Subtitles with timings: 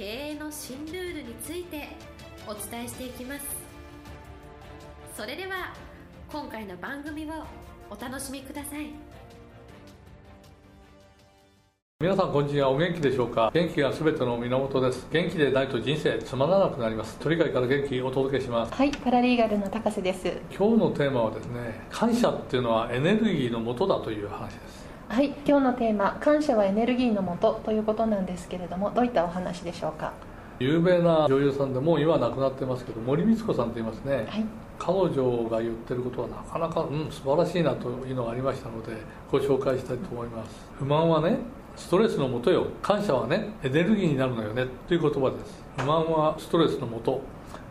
[0.00, 1.88] 経営の新ルールについて
[2.46, 3.44] お伝えしていきます。
[5.14, 5.74] それでは
[6.32, 7.44] 今回の番組を
[7.90, 8.86] お楽しみください。
[12.00, 12.70] 皆さんこんにちは。
[12.70, 13.50] お元気でしょうか？
[13.52, 15.06] 元気がすべての源です。
[15.12, 17.18] 元気でないと人生つまらなくなります。
[17.18, 18.72] 鳥飼から元気お届けします。
[18.72, 20.26] はいパラリーガルの高瀬です。
[20.58, 30.12] 今日のテーマはですね感謝っていうのはエネルギーの元だという話ですはい今日のテーマ感謝はエネルギーの元ということなんですけれどもどういったお話でしょうか？
[30.60, 34.44] 有名な女優さんでもう今は亡くなってますけど森光子さんと言いますね、はい。
[34.78, 38.92] 彼女が言ってることはなかなか、うん、素晴らしいなというのがありましたので
[39.32, 40.70] ご紹介したいと思います。
[40.78, 41.38] 不満はね
[41.76, 42.66] ストレスのもとよ。
[42.82, 44.66] 感謝はねエネルギーになるのよね。
[44.86, 45.64] という言葉です。
[45.78, 47.20] 不満はストレスのもと。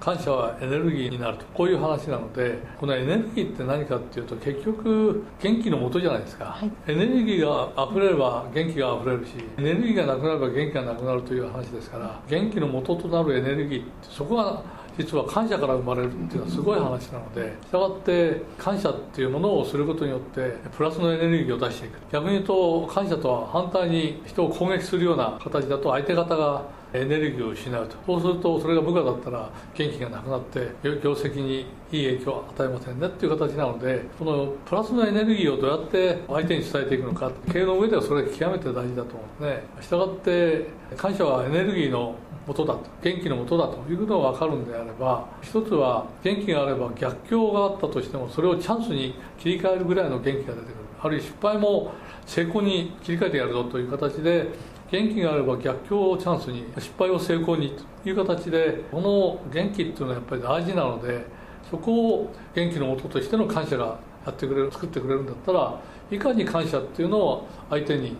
[0.00, 1.44] 感謝はエネルギーになると。
[1.52, 6.70] こういう話なのでこのエネルギーって何かっていうと結局元気のもとじゃないですか、はい。
[6.86, 14.62] エネルギーが溢れれば元気が溢れるしエネルギーがなくなれば元気がなくなるという話ですから元気の元となるエネルギーってそこが
[14.98, 21.98] 実は感謝から生まれるっていうのはすごい話なのでしたがって感謝っていうものをすることによってプラスのエネルギーを出していく。
[22.12, 27.96] 逆に言うと感謝とは反対に人を攻撃するような形だと相手方がエネルギーを失うと。
[28.06, 42.14] そうするとそれが部下だったら元気がなくなって業績にいい影響を与えませんねっていう形なのでこのプラスのエネルギーをどうやって相手に伝えていくのか経営の上ではそれが極めて大事だと思うんですねしたがって感謝はエネルギーの
[42.46, 50.74] 元だと元気の元だということが分かるんであれば一つは元気があれば逆境があったとしてもそれをチャンスに切り替えるぐらいの元気が出てくる。
[51.00, 51.92] あるいは失敗も
[52.26, 54.48] 成功に切り替えてやるぞという形で
[54.90, 61.26] 元気があれば逆境をチャンスに失敗を成功にという形でこの元気っていうのはやっぱり大事なので
[61.70, 68.16] そこを元気のもとしての感謝がやってくれる作ってくれるんだったらいかに感謝っていうのを相手に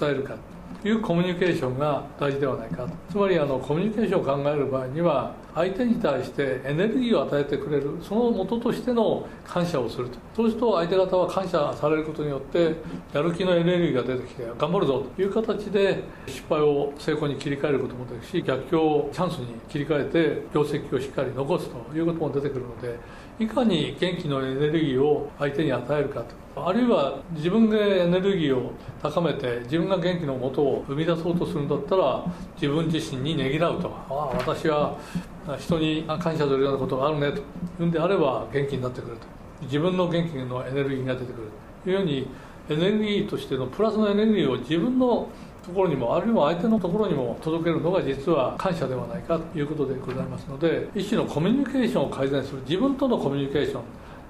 [0.00, 0.36] 伝えるか
[0.82, 10.18] というコミュニケーションが大事ではないかつまりあのコミュニケーションを考える場合には相手に対してエネルギーを与えてくれるその元としての感謝をすると。
[10.34, 12.74] そうすると相手方は感謝されることによって
[13.12, 22.98] やる気のエネルギーが出てきて頑張るぞという形で失敗を成功に切り替えることもできるし逆境をチャンスに切り替えて業績をしっかり残すということも出てくるので
[23.38, 26.44] いかに元気のエネルギーを相手に与えるかと。
[26.56, 28.70] あるいは自分でエネルギーを
[29.02, 33.88] 高めて自分が元気のもとを生み出そうとするんだったら自分自身にねぎらうと。
[33.88, 34.96] ああ私は
[35.58, 37.42] 人に感謝するようなことがあるねとい
[37.80, 39.34] うんであれば元気になってくると。
[39.62, 41.48] 自分の元気のエネルギーが出てくる
[41.84, 42.28] というように
[42.68, 45.28] エネルギーとしてのプラスのエネルギーを自分の
[45.64, 53.82] ところにもあるいは相手のところにも届けるのが実は感謝ではないかということでございますので一種のコミュニケーションを改善する自分とのコミュニケーション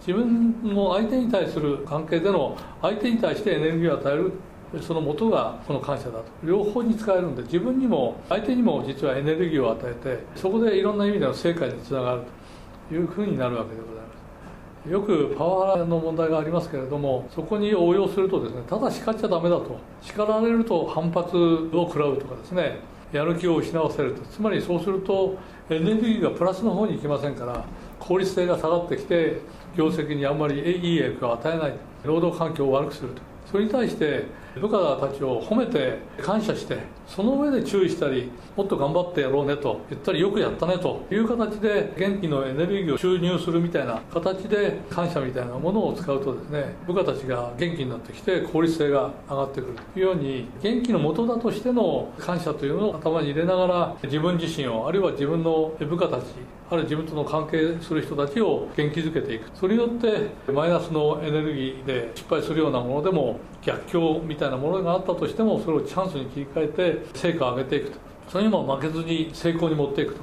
[0.00, 4.32] 自分の相手に対する関係での相手に対してエネルギーを与える
[4.80, 6.24] その元がこの感謝だと。
[6.44, 12.40] 両方に使えるんで自分にも相手にも実はエネルギーを与えてそこでいろんな意味での成果につながると。
[12.92, 14.00] いうふうになるわけでございま
[14.88, 14.90] す。
[14.90, 19.78] よくパワハラの問題がありますけれどもそこに応用するとですねただ叱っちゃダメだと。
[20.02, 22.80] 叱られると反発を食らうとかですね
[23.12, 24.22] やる気を失わせると。
[24.22, 25.38] つまりそうすると
[25.68, 27.64] エネルギーがプラスの方に行きませんから
[28.00, 29.40] 効率性が下がってきて
[29.76, 31.74] 業績にあんまりいい影響を与えない。
[32.02, 33.22] 労働環境を悪くすると。
[33.52, 34.24] それに対して
[34.56, 56.24] 部下たちを褒めて感謝してその上で注意したりもっと頑張ってやろうねと言ったりよくやったねという形で元気のエネルギーを注入するみたいな形で感謝みたいなものを使うとですね部下たちが元気になってきて効率性が上がってくるというように元気の元だとしての感謝というのを頭に入れながら自分自身をあるいは自分の部下たち
[56.70, 59.50] あるいは自分との関係する人たちを元気づけていく。
[59.54, 67.98] それによってマイナスのエネルギーで失敗するようなものでも逆境みたいなたいなものがあったとしてもそれをチャンスに切り替えて成果を上げていくと。
[68.28, 70.22] それにも負けずに成功に持っていくと。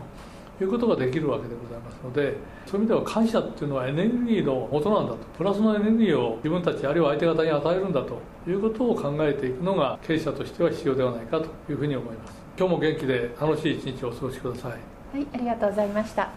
[0.59, 2.35] いうことができるわけでございますので
[2.65, 5.19] そういう意味では感謝っていうのはエネルギーの元なんだと。
[5.37, 8.19] プラスのエネルギーを自分たちあるいは相手方に与えるんだと。
[8.47, 11.45] いうことを考えていくのが経営者としては必要ではないかと。
[11.69, 12.41] いうふうに思います。
[12.57, 14.71] 今日も元気で楽しい一日をお過ごしください。
[14.71, 16.29] はいありがとうございました。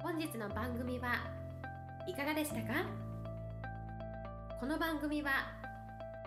[0.00, 1.14] 本日の番組は
[2.06, 2.86] いかがでしたか？
[4.60, 5.30] この番組は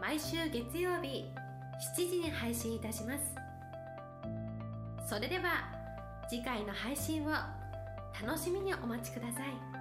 [0.03, 1.31] 毎週月曜日
[1.95, 3.23] 7時に配信いたします。
[5.07, 5.71] それでは
[6.29, 7.29] 次回の配信を
[8.21, 9.72] 楽しみにお待ちください。